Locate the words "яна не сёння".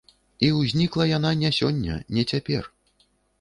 1.17-1.99